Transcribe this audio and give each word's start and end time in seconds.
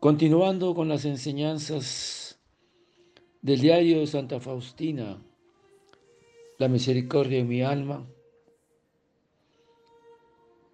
Continuando 0.00 0.76
con 0.76 0.88
las 0.88 1.04
enseñanzas 1.04 2.38
del 3.42 3.60
diario 3.60 3.98
de 3.98 4.06
Santa 4.06 4.38
Faustina, 4.38 5.20
la 6.58 6.68
misericordia 6.68 7.38
de 7.38 7.44
mi 7.44 7.62
alma, 7.62 8.06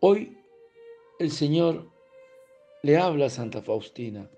hoy 0.00 0.36
el 1.18 1.30
Señor 1.30 1.90
le 2.82 2.98
habla 2.98 3.26
a 3.26 3.30
Santa 3.30 3.62
Faustina 3.62 4.28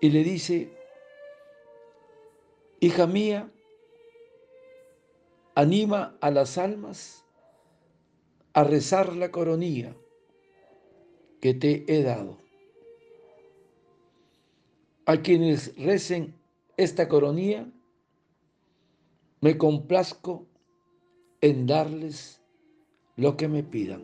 y 0.00 0.10
le 0.10 0.22
dice, 0.22 0.70
hija 2.78 3.08
mía, 3.08 3.50
anima 5.56 6.16
a 6.20 6.30
las 6.30 6.58
almas 6.58 7.24
a 8.52 8.62
rezar 8.62 9.16
la 9.16 9.32
coronilla 9.32 9.96
que 11.40 11.54
te 11.54 11.84
he 11.88 12.02
dado. 12.02 12.38
A 15.06 15.18
quienes 15.18 15.76
recen 15.76 16.34
esta 16.76 17.08
coronilla, 17.08 17.66
me 19.40 19.56
complazco 19.56 20.46
en 21.40 21.66
darles 21.66 22.40
lo 23.16 23.36
que 23.36 23.48
me 23.48 23.62
pidan. 23.62 24.02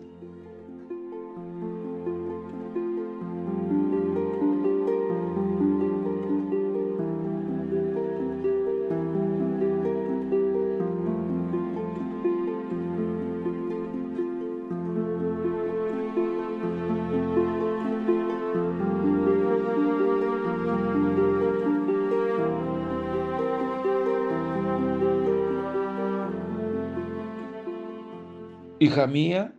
Hija 28.83 29.07
mía, 29.07 29.55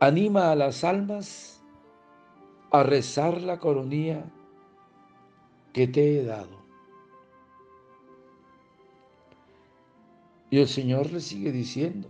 anima 0.00 0.50
a 0.50 0.56
las 0.56 0.82
almas 0.82 1.62
a 2.72 2.82
rezar 2.82 3.40
la 3.40 3.60
coronía 3.60 4.28
que 5.72 5.86
te 5.86 6.18
he 6.18 6.24
dado. 6.24 6.60
Y 10.50 10.58
el 10.58 10.66
Señor 10.66 11.12
le 11.12 11.20
sigue 11.20 11.52
diciendo, 11.52 12.08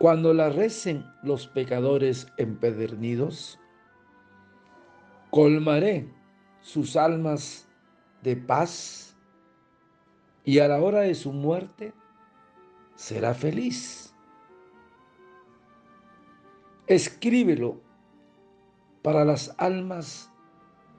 cuando 0.00 0.34
la 0.34 0.48
recen 0.48 1.06
los 1.22 1.46
pecadores 1.46 2.26
empedernidos, 2.38 3.60
colmaré 5.30 6.12
sus 6.62 6.96
almas 6.96 7.68
de 8.24 8.34
paz 8.34 9.16
y 10.42 10.58
a 10.58 10.66
la 10.66 10.82
hora 10.82 11.02
de 11.02 11.14
su 11.14 11.32
muerte 11.32 11.94
será 12.96 13.34
feliz. 13.34 14.12
Escríbelo 16.86 17.80
para 19.02 19.24
las 19.24 19.54
almas 19.58 20.30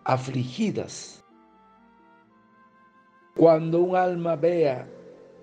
afligidas. 0.06 1.24
Cuando 3.36 3.81
un 3.81 3.96
alma 3.96 4.36
vea 4.36 4.88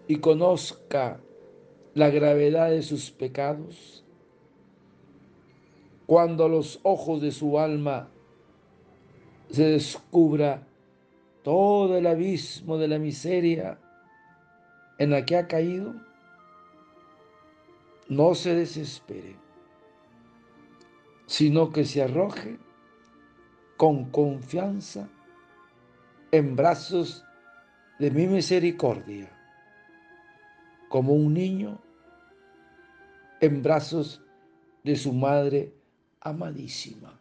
y 0.08 0.16
conozca 0.16 1.20
la 1.94 2.10
gravedad 2.10 2.70
de 2.70 2.82
sus 2.82 3.10
pecados, 3.10 4.04
cuando 6.06 6.48
los 6.48 6.80
ojos 6.82 7.20
de 7.22 7.30
su 7.30 7.58
alma 7.58 8.08
se 9.50 9.64
descubra 9.64 10.66
todo 11.42 11.96
el 11.96 12.06
abismo 12.06 12.78
de 12.78 12.88
la 12.88 12.98
miseria 12.98 13.78
en 14.98 15.10
la 15.10 15.24
que 15.24 15.36
ha 15.36 15.46
caído, 15.46 15.94
no 18.08 18.34
se 18.34 18.54
desespere, 18.54 19.36
sino 21.26 21.70
que 21.70 21.84
se 21.84 22.02
arroje 22.02 22.58
con 23.76 24.10
confianza 24.10 25.08
en 26.30 26.56
brazos 26.56 27.24
de 27.98 28.10
mi 28.10 28.26
misericordia, 28.26 29.30
como 30.88 31.12
un 31.12 31.34
niño 31.34 31.80
en 33.40 33.62
brazos 33.62 34.22
de 34.82 34.96
su 34.96 35.12
madre 35.12 35.72
amadísima. 36.20 37.20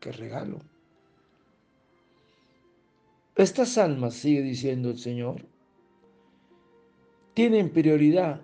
¡Qué 0.00 0.12
regalo! 0.12 0.58
Estas 3.34 3.78
almas, 3.78 4.14
sigue 4.14 4.42
diciendo 4.42 4.90
el 4.90 4.98
Señor, 4.98 5.46
tienen 7.34 7.70
prioridad 7.70 8.42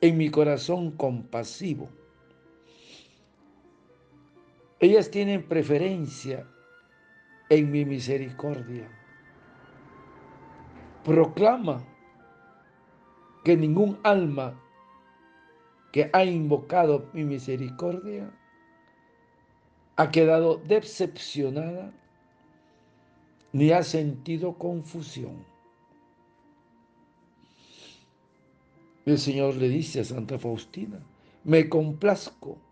en 0.00 0.16
mi 0.16 0.30
corazón 0.30 0.92
compasivo. 0.92 1.88
Ellas 4.78 5.10
tienen 5.10 5.46
preferencia 5.46 6.46
en 7.50 7.70
mi 7.70 7.84
misericordia. 7.84 8.88
Proclama 11.04 11.84
que 13.44 13.56
ningún 13.56 13.98
alma 14.02 14.58
que 15.92 16.08
ha 16.12 16.24
invocado 16.24 17.10
mi 17.12 17.24
misericordia 17.24 18.30
ha 19.96 20.10
quedado 20.10 20.56
decepcionada 20.66 21.92
ni 23.52 23.72
ha 23.72 23.82
sentido 23.82 24.54
confusión. 24.56 25.49
El 29.10 29.18
Señor 29.18 29.56
le 29.56 29.68
dice 29.68 29.98
a 29.98 30.04
Santa 30.04 30.38
Faustina, 30.38 31.00
me 31.42 31.68
complazco 31.68 32.62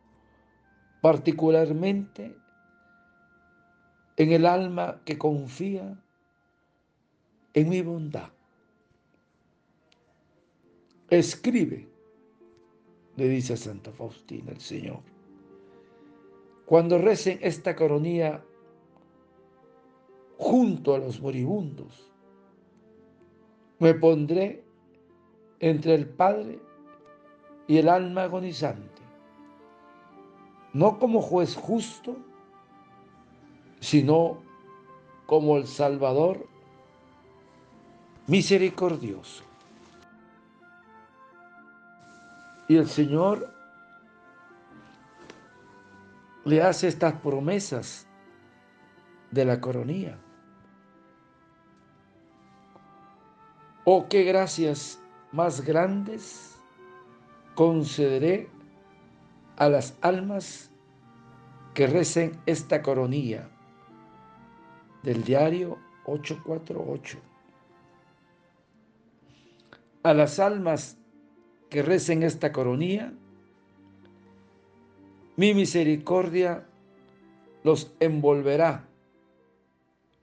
particularmente 1.02 2.36
en 4.16 4.30
el 4.30 4.46
alma 4.46 5.02
que 5.04 5.18
confía 5.18 6.00
en 7.54 7.68
mi 7.68 7.82
bondad. 7.82 8.30
Escribe, 11.10 11.88
le 13.16 13.28
dice 13.28 13.54
a 13.54 13.56
Santa 13.56 13.90
Faustina 13.90 14.52
el 14.52 14.60
Señor. 14.60 15.00
Cuando 16.66 16.98
recen 16.98 17.40
esta 17.42 17.74
coronía 17.74 18.44
junto 20.36 20.94
a 20.94 20.98
los 20.98 21.20
moribundos, 21.20 22.12
me 23.80 23.92
pondré 23.94 24.67
entre 25.60 25.94
el 25.94 26.08
Padre 26.08 26.60
y 27.66 27.78
el 27.78 27.88
alma 27.88 28.22
agonizante, 28.22 29.02
no 30.72 30.98
como 30.98 31.20
juez 31.20 31.54
justo, 31.56 32.16
sino 33.80 34.42
como 35.26 35.56
el 35.56 35.66
Salvador 35.66 36.46
misericordioso. 38.26 39.44
Y 42.68 42.76
el 42.76 42.88
Señor 42.88 43.52
le 46.44 46.62
hace 46.62 46.88
estas 46.88 47.14
promesas 47.14 48.06
de 49.30 49.44
la 49.44 49.60
coronía. 49.60 50.18
Oh, 53.84 54.06
qué 54.08 54.22
gracias 54.24 55.00
más 55.32 55.64
grandes 55.64 56.58
concederé 57.54 58.48
a 59.56 59.68
las 59.68 59.96
almas 60.00 60.70
que 61.74 61.86
recen 61.86 62.38
esta 62.46 62.82
coronilla 62.82 63.48
del 65.02 65.22
diario 65.22 65.78
848. 66.04 67.18
A 70.02 70.14
las 70.14 70.38
almas 70.38 70.96
que 71.68 71.82
recen 71.82 72.22
esta 72.22 72.52
coronilla, 72.52 73.12
mi 75.36 75.54
misericordia 75.54 76.66
los 77.62 77.92
envolverá 78.00 78.88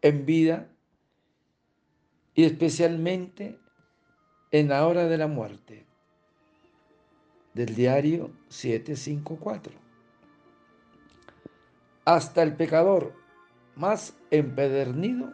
en 0.01 0.25
vida 0.25 0.69
y 2.33 2.43
especialmente 2.43 3.59
en 4.51 4.69
la 4.69 4.87
hora 4.87 5.07
de 5.07 5.17
la 5.17 5.27
muerte, 5.27 5.85
del 7.53 7.75
diario 7.75 8.31
754. 8.49 9.73
Hasta 12.05 12.43
el 12.43 12.53
pecador 12.53 13.13
más 13.75 14.13
empedernido, 14.31 15.33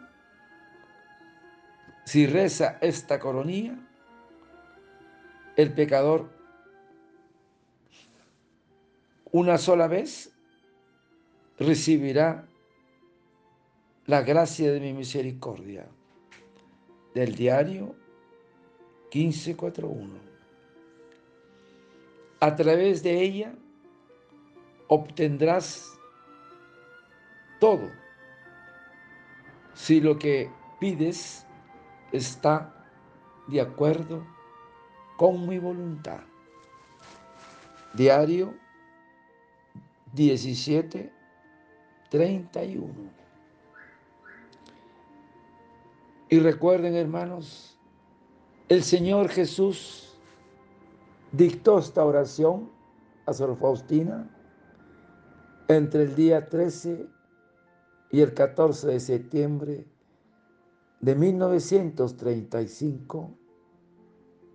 si 2.04 2.26
reza 2.26 2.78
esta 2.80 3.18
coronía, 3.18 3.78
el 5.56 5.72
pecador 5.72 6.30
una 9.30 9.58
sola 9.58 9.86
vez 9.86 10.32
recibirá 11.58 12.46
la 14.06 14.22
gracia 14.22 14.72
de 14.72 14.80
mi 14.80 14.92
misericordia 14.92 15.86
del 17.14 17.34
diario 17.34 17.94
1541. 19.12 20.14
A 22.40 22.56
través 22.56 23.02
de 23.02 23.22
ella 23.22 23.54
obtendrás 24.88 25.98
todo 27.60 27.90
si 29.74 30.00
lo 30.00 30.18
que 30.18 30.50
pides 30.80 31.46
está 32.10 32.74
de 33.48 33.60
acuerdo 33.60 34.26
con 35.16 35.48
mi 35.48 35.58
voluntad. 35.58 36.20
Diario 37.94 38.54
17, 40.12 41.12
31. 42.10 42.92
Y 46.28 46.38
recuerden, 46.38 46.94
hermanos, 46.94 47.78
el 48.72 48.82
Señor 48.84 49.28
Jesús 49.28 50.16
dictó 51.30 51.78
esta 51.78 52.06
oración 52.06 52.70
a 53.26 53.34
Sor 53.34 53.54
Faustina 53.58 54.34
entre 55.68 56.04
el 56.04 56.14
día 56.14 56.48
13 56.48 57.06
y 58.12 58.20
el 58.20 58.32
14 58.32 58.86
de 58.86 58.98
septiembre 58.98 59.84
de 61.00 61.14
1935 61.14 63.30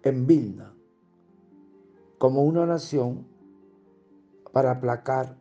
en 0.01 0.25
Vilna, 0.25 0.73
como 2.17 2.43
una 2.43 2.65
nación 2.65 3.27
para 4.51 4.71
aplacar 4.71 5.37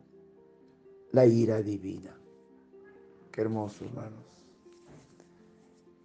la 1.13 1.25
ira 1.25 1.63
divina. 1.63 2.15
Qué 3.31 3.41
hermoso, 3.41 3.85
hermanos. 3.85 4.45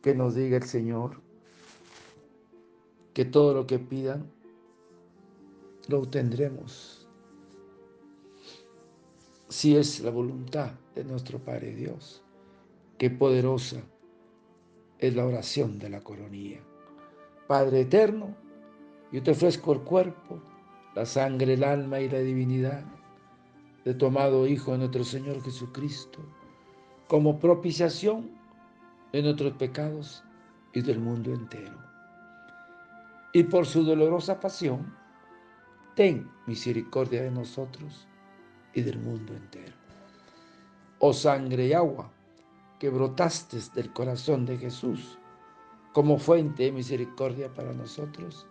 Que 0.00 0.14
nos 0.14 0.34
diga 0.34 0.56
el 0.56 0.64
Señor 0.64 1.20
que 3.14 3.24
todo 3.24 3.54
lo 3.54 3.66
que 3.66 3.78
pidan 3.78 4.30
lo 5.88 6.00
obtendremos. 6.00 7.08
Si 9.48 9.76
es 9.76 10.00
la 10.00 10.10
voluntad 10.10 10.72
de 10.94 11.04
nuestro 11.04 11.38
Padre 11.38 11.74
Dios, 11.74 12.22
qué 12.98 13.10
poderosa 13.10 13.82
es 14.98 15.14
la 15.14 15.26
oración 15.26 15.78
de 15.78 15.90
la 15.90 16.00
coronilla. 16.00 16.60
Padre 17.48 17.80
eterno, 17.82 18.34
yo 19.10 19.22
te 19.22 19.32
ofrezco 19.32 19.72
el 19.72 19.80
cuerpo, 19.80 20.40
la 20.94 21.04
sangre, 21.04 21.54
el 21.54 21.64
alma 21.64 22.00
y 22.00 22.08
la 22.08 22.20
divinidad 22.20 22.84
de 23.84 23.94
tu 23.94 24.06
amado 24.06 24.46
Hijo 24.46 24.76
nuestro 24.76 25.04
Señor 25.04 25.42
Jesucristo, 25.42 26.20
como 27.08 27.38
propiciación 27.38 28.30
de 29.12 29.22
nuestros 29.22 29.52
pecados 29.54 30.24
y 30.72 30.80
del 30.80 31.00
mundo 31.00 31.34
entero. 31.34 31.91
Y 33.32 33.44
por 33.44 33.66
su 33.66 33.82
dolorosa 33.82 34.38
pasión, 34.40 34.94
ten 35.94 36.30
misericordia 36.46 37.22
de 37.22 37.30
nosotros 37.30 38.06
y 38.74 38.82
del 38.82 38.98
mundo 38.98 39.34
entero. 39.34 39.74
Oh 40.98 41.12
sangre 41.12 41.66
y 41.66 41.72
agua 41.72 42.10
que 42.78 42.90
brotaste 42.90 43.58
del 43.74 43.92
corazón 43.92 44.44
de 44.44 44.58
Jesús 44.58 45.18
como 45.92 46.18
fuente 46.18 46.64
de 46.64 46.72
misericordia 46.72 47.52
para 47.52 47.72
nosotros, 47.72 48.46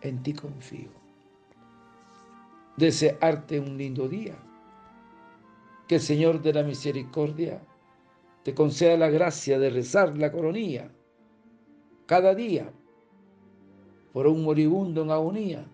en 0.00 0.22
ti 0.22 0.34
confío. 0.34 0.90
Desearte 2.76 3.60
un 3.60 3.76
lindo 3.76 4.08
día. 4.08 4.36
Que 5.88 5.96
el 5.96 6.00
Señor 6.00 6.42
de 6.42 6.52
la 6.52 6.62
misericordia 6.62 7.60
te 8.42 8.54
conceda 8.54 8.96
la 8.96 9.10
gracia 9.10 9.58
de 9.58 9.70
rezar 9.70 10.16
la 10.16 10.32
coronía 10.32 10.90
cada 12.06 12.34
día 12.34 12.72
por 14.14 14.28
un 14.28 14.44
moribundo 14.44 15.02
en 15.02 15.10
agonía, 15.10 15.66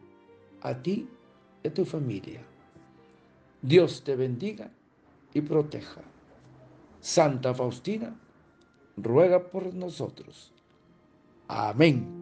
a 0.63 0.75
ti 0.75 1.07
y 1.63 1.69
a 1.69 1.75
tu 1.75 1.85
familia. 1.85 2.41
Dios 3.61 4.03
te 4.03 4.17
bendiga 4.17 4.71
y 5.35 5.43
proteja. 5.43 6.01
Santa 7.01 7.53
Faustina, 7.53 8.19
ruega 8.97 9.51
por 9.51 9.75
nosotros. 9.75 10.55
Amén. 11.49 12.20